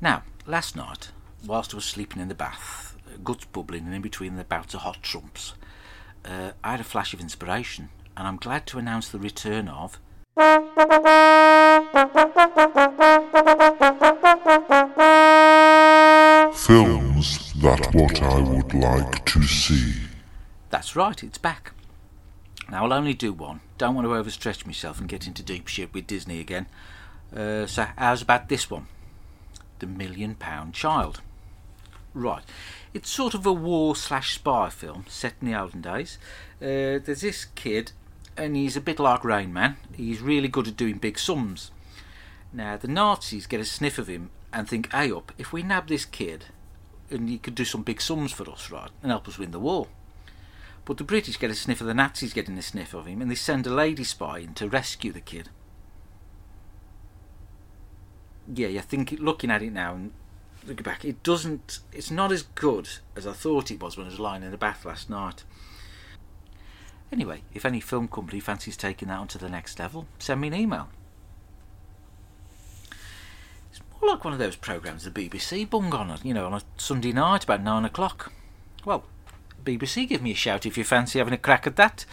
Now, 0.00 0.22
last 0.46 0.76
night, 0.76 1.10
whilst 1.44 1.74
I 1.74 1.76
was 1.76 1.84
sleeping 1.84 2.22
in 2.22 2.28
the 2.28 2.34
bath, 2.34 2.96
guts 3.24 3.44
bubbling 3.46 3.86
and 3.86 3.94
in 3.94 4.02
between 4.02 4.36
the 4.36 4.44
bouts 4.44 4.74
of 4.74 4.80
hot 4.80 5.02
trumps, 5.02 5.54
uh, 6.24 6.52
I 6.62 6.72
had 6.72 6.80
a 6.80 6.84
flash 6.84 7.12
of 7.12 7.20
inspiration, 7.20 7.88
and 8.16 8.28
I'm 8.28 8.36
glad 8.36 8.66
to 8.68 8.78
announce 8.78 9.08
the 9.08 9.18
return 9.18 9.68
of. 9.68 9.98
Films 16.54 17.52
that 17.60 17.90
what 17.92 18.22
I 18.22 18.40
would 18.40 18.74
like 18.74 19.24
to 19.26 19.42
see. 19.42 19.94
That's 20.70 20.94
right, 20.94 21.22
it's 21.22 21.38
back. 21.38 21.72
Now, 22.70 22.84
I'll 22.84 22.92
only 22.92 23.14
do 23.14 23.32
one. 23.32 23.60
Don't 23.76 23.94
want 23.94 24.06
to 24.06 24.12
overstretch 24.12 24.66
myself 24.66 25.00
and 25.00 25.08
get 25.08 25.26
into 25.26 25.42
deep 25.42 25.66
shit 25.68 25.92
with 25.92 26.06
Disney 26.06 26.40
again. 26.40 26.66
Uh, 27.34 27.66
so, 27.66 27.86
how's 27.96 28.22
about 28.22 28.48
this 28.48 28.70
one? 28.70 28.86
The 29.80 29.86
Million 29.86 30.36
Pound 30.36 30.74
Child. 30.74 31.20
Right. 32.14 32.44
It's 32.92 33.10
sort 33.10 33.34
of 33.34 33.44
a 33.44 33.52
war 33.52 33.96
slash 33.96 34.34
spy 34.34 34.70
film 34.70 35.04
set 35.08 35.34
in 35.40 35.50
the 35.50 35.60
olden 35.60 35.80
days. 35.80 36.18
Uh, 36.62 37.02
there's 37.02 37.22
this 37.22 37.46
kid, 37.56 37.90
and 38.36 38.54
he's 38.54 38.76
a 38.76 38.80
bit 38.80 39.00
like 39.00 39.24
Rain 39.24 39.52
Man. 39.52 39.76
He's 39.92 40.20
really 40.20 40.46
good 40.46 40.68
at 40.68 40.76
doing 40.76 40.98
big 40.98 41.18
sums. 41.18 41.72
Now, 42.52 42.76
the 42.76 42.86
Nazis 42.86 43.48
get 43.48 43.60
a 43.60 43.64
sniff 43.64 43.98
of 43.98 44.06
him 44.06 44.30
and 44.52 44.68
think, 44.68 44.92
hey 44.92 45.10
up, 45.10 45.32
if 45.36 45.52
we 45.52 45.64
nab 45.64 45.88
this 45.88 46.04
kid, 46.04 46.46
and 47.10 47.28
he 47.28 47.38
could 47.38 47.56
do 47.56 47.64
some 47.64 47.82
big 47.82 48.00
sums 48.00 48.30
for 48.30 48.48
us, 48.48 48.70
right, 48.70 48.90
and 49.02 49.10
help 49.10 49.26
us 49.26 49.38
win 49.38 49.50
the 49.50 49.58
war. 49.58 49.88
But 50.84 50.98
the 50.98 51.04
British 51.04 51.38
get 51.38 51.50
a 51.50 51.54
sniff 51.54 51.80
of 51.80 51.86
the 51.86 51.94
Nazis 51.94 52.34
getting 52.34 52.58
a 52.58 52.62
sniff 52.62 52.92
of 52.92 53.06
him, 53.06 53.22
and 53.22 53.30
they 53.30 53.36
send 53.36 53.66
a 53.66 53.70
lady 53.70 54.04
spy 54.04 54.38
in 54.40 54.54
to 54.54 54.68
rescue 54.68 55.12
the 55.12 55.20
kid. 55.20 55.48
Yeah, 58.52 58.68
you 58.68 58.80
think 58.80 59.16
looking 59.18 59.50
at 59.50 59.62
it 59.62 59.72
now 59.72 59.94
and 59.94 60.12
looking 60.66 60.84
back, 60.84 61.04
it 61.04 61.22
doesn't. 61.22 61.80
It's 61.92 62.10
not 62.10 62.32
as 62.32 62.42
good 62.42 62.88
as 63.16 63.26
I 63.26 63.32
thought 63.32 63.70
it 63.70 63.82
was 63.82 63.96
when 63.96 64.06
I 64.06 64.10
was 64.10 64.20
lying 64.20 64.42
in 64.42 64.50
the 64.50 64.58
bath 64.58 64.84
last 64.84 65.08
night. 65.08 65.44
Anyway, 67.10 67.42
if 67.54 67.64
any 67.64 67.80
film 67.80 68.08
company 68.08 68.40
fancies 68.40 68.76
taking 68.76 69.08
that 69.08 69.18
on 69.18 69.28
to 69.28 69.38
the 69.38 69.48
next 69.48 69.78
level, 69.78 70.06
send 70.18 70.40
me 70.40 70.48
an 70.48 70.54
email. 70.54 70.88
It's 73.70 73.80
more 74.00 74.10
like 74.10 74.24
one 74.24 74.32
of 74.32 74.38
those 74.38 74.56
programmes 74.56 75.04
the 75.04 75.10
BBC 75.10 75.68
bung 75.70 75.94
on, 75.94 76.18
you 76.22 76.34
know, 76.34 76.46
on 76.46 76.54
a 76.54 76.62
Sunday 76.76 77.12
night 77.12 77.44
about 77.44 77.62
nine 77.62 77.84
o'clock. 77.84 78.32
Well, 78.84 79.04
BBC, 79.64 80.08
give 80.08 80.22
me 80.22 80.32
a 80.32 80.34
shout 80.34 80.66
if 80.66 80.76
you 80.76 80.84
fancy 80.84 81.18
having 81.18 81.34
a 81.34 81.38
crack 81.38 81.66
at 81.66 81.76
that. 81.76 82.04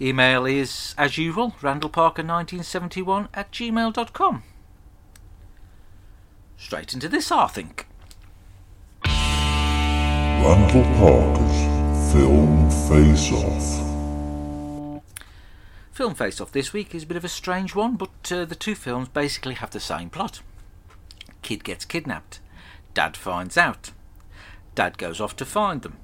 Email 0.00 0.46
is, 0.46 0.94
as 0.96 1.18
usual, 1.18 1.52
randallparker1971 1.60 3.28
at 3.34 3.50
gmail.com. 3.52 4.42
Straight 6.56 6.94
into 6.94 7.08
this, 7.08 7.32
I 7.32 7.46
think. 7.48 7.86
Randall 10.42 10.84
Parker's 10.94 12.12
Film 12.12 12.70
Face 12.88 13.32
Off. 13.32 13.90
Film 15.92 16.14
Face 16.14 16.40
Off 16.40 16.52
this 16.52 16.72
week 16.72 16.94
is 16.94 17.02
a 17.02 17.06
bit 17.06 17.16
of 17.16 17.24
a 17.24 17.28
strange 17.28 17.74
one, 17.74 17.96
but 17.96 18.32
uh, 18.32 18.44
the 18.44 18.54
two 18.54 18.74
films 18.74 19.08
basically 19.08 19.54
have 19.54 19.70
the 19.70 19.80
same 19.80 20.08
plot. 20.08 20.40
Kid 21.42 21.62
gets 21.62 21.84
kidnapped. 21.84 22.40
Dad 22.94 23.16
finds 23.16 23.56
out. 23.56 23.90
Dad 24.74 24.98
goes 24.98 25.20
off 25.20 25.36
to 25.36 25.44
find 25.44 25.82
them. 25.82 25.98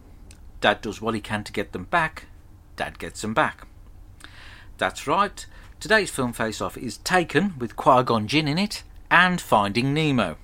Dad 0.67 0.81
does 0.81 1.01
what 1.01 1.15
he 1.15 1.21
can 1.21 1.45
to 1.45 1.53
get 1.53 1.71
them 1.71 1.85
back. 1.85 2.27
Dad 2.75 2.99
gets 2.99 3.23
them 3.23 3.33
back. 3.33 3.69
That's 4.79 5.07
right. 5.07 5.47
Today's 5.79 6.11
film 6.11 6.33
face 6.33 6.61
off 6.61 6.77
is 6.77 6.97
Taken 6.97 7.55
with 7.57 7.77
Qui 7.77 8.03
Gon 8.03 8.27
Jinn 8.27 8.49
in 8.49 8.59
it 8.59 8.83
and 9.09 9.41
Finding 9.41 9.95
Nemo. 9.95 10.39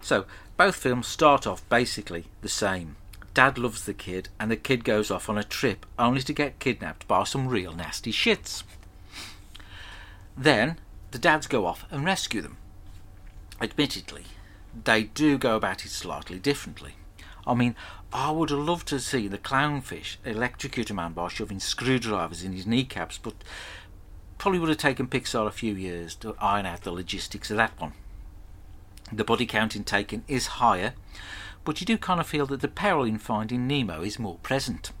So, 0.00 0.26
both 0.56 0.76
films 0.76 1.08
start 1.08 1.44
off 1.44 1.68
basically 1.68 2.26
the 2.40 2.48
same. 2.48 2.94
Dad 3.34 3.58
loves 3.58 3.84
the 3.84 3.94
kid, 3.94 4.28
and 4.38 4.48
the 4.48 4.56
kid 4.56 4.84
goes 4.84 5.10
off 5.10 5.28
on 5.28 5.38
a 5.38 5.42
trip 5.42 5.86
only 5.98 6.22
to 6.22 6.32
get 6.32 6.60
kidnapped 6.60 7.08
by 7.08 7.24
some 7.24 7.48
real 7.48 7.72
nasty 7.72 8.12
shits. 8.12 8.62
Then, 10.36 10.78
the 11.10 11.18
dads 11.18 11.48
go 11.48 11.66
off 11.66 11.84
and 11.90 12.04
rescue 12.04 12.42
them. 12.42 12.58
Admittedly, 13.60 14.26
they 14.84 15.02
do 15.02 15.36
go 15.36 15.56
about 15.56 15.84
it 15.84 15.90
slightly 15.90 16.38
differently. 16.38 16.94
I 17.46 17.54
mean, 17.54 17.74
I 18.16 18.30
would 18.30 18.50
have 18.50 18.60
loved 18.60 18.86
to 18.88 19.00
see 19.00 19.26
the 19.26 19.38
clownfish 19.38 20.18
electrocute 20.24 20.88
a 20.88 20.94
man 20.94 21.14
by 21.14 21.26
shoving 21.26 21.58
screwdrivers 21.58 22.44
in 22.44 22.52
his 22.52 22.64
kneecaps, 22.64 23.18
but 23.18 23.34
probably 24.38 24.60
would 24.60 24.68
have 24.68 24.78
taken 24.78 25.08
Pixar 25.08 25.48
a 25.48 25.50
few 25.50 25.74
years 25.74 26.14
to 26.16 26.36
iron 26.40 26.64
out 26.64 26.82
the 26.82 26.92
logistics 26.92 27.50
of 27.50 27.56
that 27.56 27.78
one. 27.80 27.92
The 29.12 29.24
body 29.24 29.46
count 29.46 29.74
in 29.74 29.82
Taken 29.82 30.22
is 30.28 30.46
higher, 30.46 30.94
but 31.64 31.80
you 31.80 31.86
do 31.86 31.98
kind 31.98 32.20
of 32.20 32.28
feel 32.28 32.46
that 32.46 32.60
the 32.60 32.68
peril 32.68 33.02
in 33.02 33.18
finding 33.18 33.66
Nemo 33.66 34.02
is 34.02 34.16
more 34.16 34.38
present. 34.44 34.92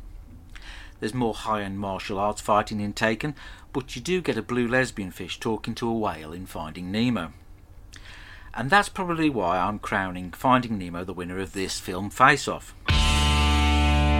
There's 0.98 1.14
more 1.14 1.34
high 1.34 1.62
end 1.62 1.78
martial 1.78 2.18
arts 2.18 2.40
fighting 2.40 2.80
in 2.80 2.94
Taken, 2.94 3.36
but 3.72 3.94
you 3.94 4.02
do 4.02 4.22
get 4.22 4.36
a 4.36 4.42
blue 4.42 4.66
lesbian 4.66 5.12
fish 5.12 5.38
talking 5.38 5.76
to 5.76 5.88
a 5.88 5.94
whale 5.94 6.32
in 6.32 6.46
Finding 6.46 6.90
Nemo. 6.90 7.32
And 8.52 8.70
that's 8.70 8.88
probably 8.88 9.30
why 9.30 9.58
I'm 9.58 9.78
crowning 9.78 10.32
Finding 10.32 10.78
Nemo 10.78 11.04
the 11.04 11.12
winner 11.12 11.38
of 11.38 11.52
this 11.52 11.78
film 11.78 12.10
face 12.10 12.48
off. 12.48 12.74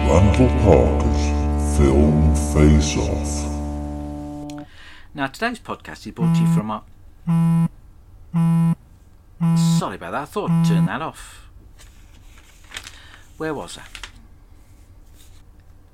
Randall 0.07 0.49
Parker's 0.59 1.77
Film 1.77 2.35
Face 2.53 2.95
Off. 2.95 4.67
Now, 5.15 5.25
today's 5.25 5.59
podcast 5.59 6.05
is 6.05 6.13
brought 6.13 6.35
to 6.35 6.41
you 6.41 6.53
from 6.53 6.69
our. 6.69 6.83
Sorry 9.79 9.95
about 9.95 10.11
that, 10.11 10.21
I 10.21 10.25
thought 10.25 10.51
I'd 10.51 10.67
turn 10.67 10.85
that 10.85 11.01
off. 11.01 11.49
Where 13.37 13.55
was 13.55 13.79
I? 13.79 13.83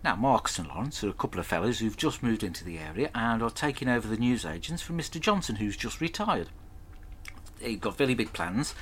Now, 0.04 0.18
Marcus 0.18 0.60
and 0.60 0.68
Lawrence 0.68 1.02
are 1.06 1.10
a 1.10 1.14
couple 1.14 1.40
of 1.40 1.48
fellows 1.48 1.80
who've 1.80 1.96
just 1.96 2.22
moved 2.22 2.44
into 2.44 2.66
the 2.66 2.80
area 2.80 3.12
and 3.16 3.42
are 3.42 3.50
taking 3.50 3.88
over 3.88 4.10
the 4.10 4.18
newsagents 4.18 4.82
from 4.82 4.98
Mr. 4.98 5.22
Johnson, 5.22 5.56
who's 5.56 5.78
just 5.78 6.02
retired. 6.02 6.50
They've 7.62 7.80
got 7.80 7.98
very 7.98 8.14
big 8.14 8.34
plans, 8.34 8.74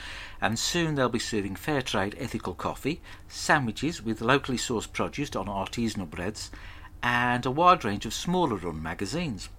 and 0.42 0.58
soon 0.58 0.96
they'll 0.96 1.10
be 1.10 1.20
serving 1.20 1.56
fair 1.56 1.82
trade 1.82 2.16
ethical 2.20 2.54
coffee, 2.54 3.02
sandwiches 3.28 4.02
with 4.02 4.22
locally 4.22 4.58
sourced 4.58 4.92
produce 4.92 5.36
on 5.36 5.48
artisanal 5.48 6.10
breads, 6.10 6.52
and 7.04 7.46
a 7.46 7.52
wide 7.52 7.84
range 7.84 8.06
of 8.06 8.14
smaller 8.14 8.56
run 8.56 8.82
magazines. 8.82 9.50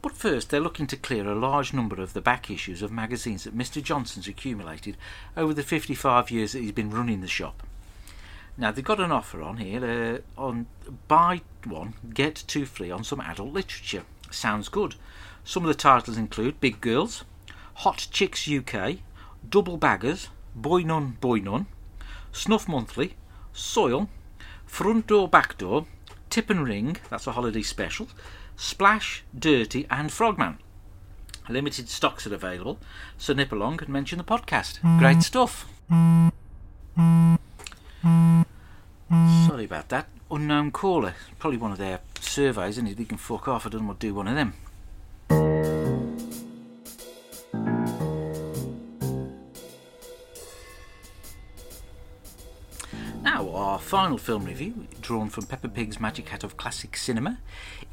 But 0.00 0.12
first, 0.12 0.50
they're 0.50 0.60
looking 0.60 0.86
to 0.88 0.96
clear 0.96 1.26
a 1.26 1.34
large 1.34 1.72
number 1.72 2.00
of 2.00 2.12
the 2.12 2.20
back 2.20 2.50
issues 2.50 2.82
of 2.82 2.92
magazines 2.92 3.44
that 3.44 3.56
Mr. 3.56 3.82
Johnson's 3.82 4.28
accumulated 4.28 4.96
over 5.36 5.52
the 5.52 5.62
55 5.64 6.30
years 6.30 6.52
that 6.52 6.60
he's 6.60 6.72
been 6.72 6.90
running 6.90 7.20
the 7.20 7.26
shop. 7.26 7.64
Now, 8.56 8.70
they've 8.70 8.84
got 8.84 9.00
an 9.00 9.12
offer 9.12 9.42
on 9.42 9.58
here 9.58 10.22
uh, 10.36 10.40
on 10.40 10.66
buy 11.06 11.42
one, 11.64 11.94
get 12.12 12.44
two 12.46 12.64
free 12.64 12.90
on 12.90 13.04
some 13.04 13.20
adult 13.20 13.52
literature. 13.52 14.04
Sounds 14.30 14.68
good. 14.68 14.94
Some 15.44 15.64
of 15.64 15.68
the 15.68 15.74
titles 15.74 16.18
include 16.18 16.60
Big 16.60 16.80
Girls, 16.80 17.24
Hot 17.82 18.08
Chicks 18.10 18.48
UK, 18.48 18.96
Double 19.48 19.76
Baggers, 19.76 20.30
Boy 20.52 20.80
Nun, 20.82 21.16
Boy 21.20 21.38
Nun, 21.38 21.66
Snuff 22.32 22.66
Monthly, 22.66 23.14
Soil, 23.52 24.08
Front 24.66 25.06
Door, 25.06 25.28
Back 25.28 25.56
Door, 25.58 25.86
Tip 26.28 26.50
and 26.50 26.66
Ring, 26.66 26.96
that's 27.08 27.28
a 27.28 27.32
holiday 27.32 27.62
special, 27.62 28.08
Splash, 28.56 29.22
Dirty, 29.32 29.86
and 29.92 30.10
Frogman. 30.10 30.58
Limited 31.48 31.88
stocks 31.88 32.26
are 32.26 32.34
available, 32.34 32.80
so 33.16 33.32
nip 33.32 33.52
along 33.52 33.80
and 33.80 33.90
mention 33.90 34.18
the 34.18 34.24
podcast. 34.24 34.80
Great 34.98 35.22
stuff. 35.22 35.68
Sorry 39.46 39.64
about 39.64 39.88
that. 39.90 40.08
Unknown 40.32 40.72
caller. 40.72 41.14
Probably 41.38 41.58
one 41.58 41.70
of 41.70 41.78
their 41.78 42.00
surveys, 42.18 42.76
and 42.76 42.88
he 42.88 43.04
can 43.04 43.18
fuck 43.18 43.46
off. 43.46 43.66
I 43.66 43.68
don't 43.70 43.86
want 43.86 44.00
to 44.00 44.06
do 44.08 44.14
one 44.16 44.26
of 44.26 44.34
them. 44.34 44.54
Final 53.88 54.18
film 54.18 54.44
review, 54.44 54.86
drawn 55.00 55.30
from 55.30 55.46
Peppa 55.46 55.66
Pig's 55.66 55.98
Magic 55.98 56.28
Hat 56.28 56.44
of 56.44 56.58
Classic 56.58 56.94
Cinema, 56.94 57.38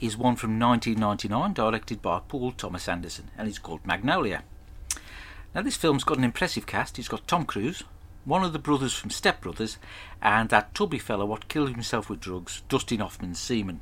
is 0.01 0.17
one 0.17 0.35
from 0.35 0.59
1999, 0.59 1.53
directed 1.53 2.01
by 2.01 2.19
Paul 2.27 2.51
Thomas 2.51 2.89
Anderson, 2.89 3.31
and 3.37 3.47
it's 3.47 3.59
called 3.59 3.87
Magnolia. 3.87 4.43
Now, 5.53 5.61
this 5.61 5.77
film's 5.77 6.03
got 6.03 6.17
an 6.17 6.25
impressive 6.25 6.65
cast. 6.65 6.99
It's 6.99 7.07
got 7.07 7.29
Tom 7.29 7.45
Cruise, 7.45 7.83
one 8.25 8.43
of 8.43 8.51
the 8.51 8.59
brothers 8.59 8.93
from 8.93 9.09
Step 9.09 9.39
Brothers, 9.39 9.77
and 10.21 10.49
that 10.49 10.75
tubby 10.75 10.99
fellow 10.99 11.25
what 11.25 11.47
killed 11.47 11.69
himself 11.69 12.09
with 12.09 12.19
drugs, 12.19 12.63
Dustin 12.67 12.99
Hoffman's 12.99 13.39
seaman. 13.39 13.79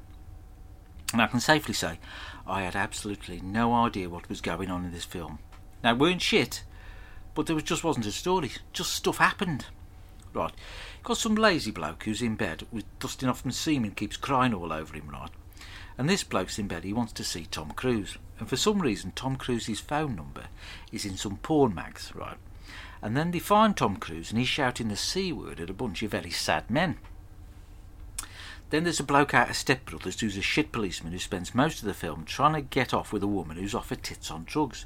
And 1.13 1.19
I 1.19 1.25
can 1.25 1.39
safely 1.39 1.73
say, 1.73 1.97
I 2.45 2.61
had 2.61 2.75
absolutely 2.75 3.41
no 3.41 3.73
idea 3.73 4.07
what 4.07 4.29
was 4.29 4.39
going 4.39 4.69
on 4.69 4.85
in 4.85 4.91
this 4.91 5.03
film. 5.03 5.39
Now, 5.83 5.93
it 5.93 5.97
weren't 5.97 6.21
shit, 6.21 6.63
but 7.33 7.47
there 7.47 7.55
was, 7.55 7.63
just 7.63 7.83
wasn't 7.83 8.05
a 8.05 8.11
story. 8.11 8.51
Just 8.71 8.91
stuff 8.91 9.17
happened. 9.17 9.65
Right, 10.31 10.53
got 11.03 11.17
some 11.17 11.35
lazy 11.35 11.71
bloke 11.71 12.03
who's 12.03 12.21
in 12.21 12.35
bed 12.35 12.65
with 12.71 12.85
Dustin 12.99 13.27
Hoffman's 13.27 13.57
semen 13.57 13.91
keeps 13.91 14.17
crying 14.17 14.53
all 14.53 14.71
over 14.71 14.95
him, 14.95 15.09
right? 15.09 15.29
And 15.97 16.09
this 16.09 16.23
bloke's 16.23 16.57
in 16.57 16.67
bed, 16.67 16.83
he 16.83 16.93
wants 16.93 17.13
to 17.13 17.23
see 17.23 17.45
Tom 17.45 17.71
Cruise. 17.71 18.17
And 18.39 18.49
for 18.49 18.55
some 18.55 18.81
reason, 18.81 19.11
Tom 19.11 19.35
Cruise's 19.35 19.79
phone 19.79 20.15
number 20.15 20.45
is 20.91 21.05
in 21.05 21.17
some 21.17 21.37
porn 21.37 21.75
mags, 21.75 22.11
right? 22.15 22.37
And 23.01 23.17
then 23.17 23.31
they 23.31 23.39
find 23.39 23.75
Tom 23.75 23.97
Cruise 23.97 24.31
and 24.31 24.39
he's 24.39 24.47
shouting 24.47 24.87
the 24.87 24.95
C 24.95 25.33
word 25.33 25.59
at 25.59 25.69
a 25.69 25.73
bunch 25.73 26.01
of 26.03 26.11
very 26.11 26.31
sad 26.31 26.69
men. 26.69 26.97
Then 28.69 28.85
there's 28.85 28.99
a 28.99 29.03
bloke 29.03 29.33
out 29.33 29.49
of 29.49 29.55
Step 29.55 29.85
Brothers 29.85 30.19
who's 30.19 30.37
a 30.37 30.41
shit 30.41 30.71
policeman 30.71 31.11
who 31.11 31.19
spends 31.19 31.53
most 31.53 31.79
of 31.79 31.85
the 31.85 31.93
film 31.93 32.23
trying 32.23 32.53
to 32.53 32.61
get 32.61 32.93
off 32.93 33.13
with 33.13 33.21
a 33.21 33.27
woman 33.27 33.57
who's 33.57 33.75
off 33.75 33.89
her 33.89 33.95
tits 33.95 34.31
on 34.31 34.45
drugs. 34.45 34.85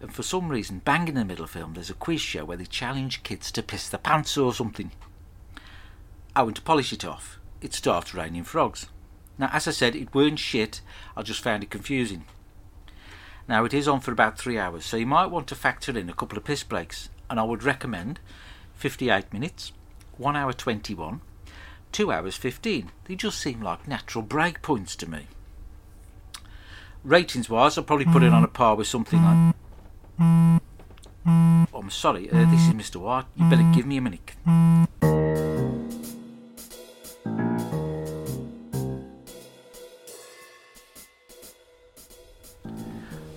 And 0.00 0.14
for 0.14 0.22
some 0.22 0.48
reason, 0.48 0.80
bang 0.84 1.08
in 1.08 1.16
the 1.16 1.24
middle 1.24 1.46
film, 1.46 1.74
there's 1.74 1.90
a 1.90 1.94
quiz 1.94 2.22
show 2.22 2.46
where 2.46 2.56
they 2.56 2.64
challenge 2.64 3.22
kids 3.22 3.52
to 3.52 3.62
piss 3.62 3.90
their 3.90 3.98
pants 3.98 4.38
or 4.38 4.54
something. 4.54 4.92
I 6.34 6.42
went 6.42 6.56
to 6.56 6.62
polish 6.62 6.92
it 6.92 7.04
off. 7.04 7.38
It 7.60 7.74
starts 7.74 8.14
raining 8.14 8.44
frogs. 8.44 8.86
Now, 9.38 9.50
as 9.52 9.66
I 9.66 9.72
said, 9.72 9.96
it 9.96 10.14
weren't 10.14 10.38
shit, 10.38 10.80
I 11.16 11.22
just 11.22 11.42
found 11.42 11.62
it 11.62 11.70
confusing. 11.70 12.24
Now, 13.48 13.64
it 13.64 13.74
is 13.74 13.88
on 13.88 14.00
for 14.00 14.12
about 14.12 14.38
three 14.38 14.58
hours, 14.58 14.84
so 14.84 14.96
you 14.96 15.06
might 15.06 15.30
want 15.30 15.48
to 15.48 15.54
factor 15.54 15.96
in 15.98 16.08
a 16.08 16.14
couple 16.14 16.38
of 16.38 16.44
piss 16.44 16.62
breaks, 16.62 17.08
and 17.28 17.40
I 17.40 17.42
would 17.42 17.62
recommend 17.62 18.20
58 18.74 19.32
minutes, 19.32 19.72
1 20.18 20.36
hour 20.36 20.52
21, 20.52 21.20
2 21.90 22.12
hours 22.12 22.36
15. 22.36 22.92
They 23.06 23.16
just 23.16 23.40
seem 23.40 23.60
like 23.60 23.88
natural 23.88 24.22
break 24.22 24.62
points 24.62 24.94
to 24.96 25.10
me. 25.10 25.26
Ratings 27.02 27.48
wise, 27.48 27.76
I'll 27.78 27.84
probably 27.84 28.04
put 28.04 28.22
it 28.22 28.32
on 28.32 28.44
a 28.44 28.48
par 28.48 28.76
with 28.76 28.86
something 28.86 29.24
like. 29.24 29.54
Oh, 31.26 31.78
I'm 31.78 31.90
sorry, 31.90 32.30
uh, 32.30 32.50
this 32.50 32.68
is 32.68 32.74
Mr. 32.74 32.96
White. 33.00 33.24
You 33.36 33.48
better 33.48 33.68
give 33.74 33.86
me 33.86 33.96
a 33.96 34.00
minute. 34.00 35.49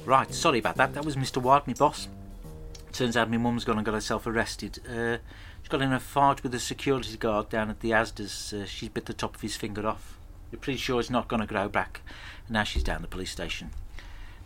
Right, 0.06 0.34
sorry 0.34 0.60
about 0.60 0.76
that. 0.76 0.94
That 0.94 1.06
was 1.06 1.16
Mr. 1.16 1.42
White, 1.42 1.66
my 1.66 1.74
boss. 1.74 2.10
Turns 2.92 3.16
out 3.16 3.32
my 3.32 3.38
mum's 3.38 3.64
gone 3.64 3.78
and 3.78 3.86
got 3.86 3.94
herself 3.94 4.28
arrested. 4.28 4.80
Uh, 4.88 5.18
she's 5.62 5.70
got 5.70 5.82
in 5.82 5.94
a 5.94 6.00
fight 6.00 6.44
with 6.44 6.54
a 6.54 6.60
security 6.60 7.16
guard 7.18 7.50
down 7.50 7.70
at 7.70 7.80
the 7.80 7.92
Asda's. 7.92 8.54
Uh, 8.54 8.66
she's 8.66 8.90
bit 8.90 9.06
the 9.06 9.14
top 9.14 9.36
of 9.36 9.42
his 9.42 9.56
finger 9.56 9.88
off. 9.88 10.18
You're 10.52 10.60
pretty 10.60 10.78
sure 10.78 11.00
it's 11.00 11.10
not 11.10 11.28
going 11.28 11.40
to 11.40 11.48
grow 11.48 11.70
back. 11.70 12.02
And 12.48 12.54
now 12.54 12.64
she's 12.64 12.84
down 12.84 13.02
the 13.02 13.08
police 13.08 13.32
station. 13.32 13.72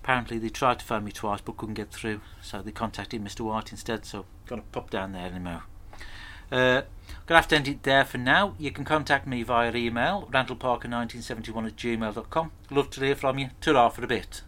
Apparently 0.08 0.38
they 0.38 0.48
tried 0.48 0.80
to 0.80 0.86
phone 0.86 1.04
me 1.04 1.12
twice 1.12 1.42
but 1.42 1.58
couldn't 1.58 1.76
get 1.76 1.92
through, 1.92 2.22
so 2.42 2.62
they 2.62 2.72
contacted 2.72 3.22
Mr. 3.22 3.42
White 3.42 3.72
instead. 3.72 4.06
So 4.06 4.24
gonna 4.46 4.62
pop 4.72 4.90
down 4.90 5.12
there 5.12 5.26
anymore. 5.26 5.64
Uh, 6.50 6.84
gonna 7.26 7.42
have 7.42 7.48
to 7.50 7.58
end 7.58 7.68
it 7.68 7.84
there 7.84 8.06
for 8.06 8.18
now. 8.18 8.56
You 8.58 8.72
can 8.72 8.86
contact 8.86 9.28
me 9.28 9.44
via 9.44 9.76
email, 9.76 10.30
randallparker1971 10.32 11.68
at 11.68 11.76
gmail.com. 11.76 12.52
Love 12.70 12.90
to 12.92 13.02
hear 13.02 13.16
from 13.16 13.38
you. 13.38 13.50
Ta 13.60 13.90
for 13.90 14.06
a 14.06 14.08
bit. 14.08 14.44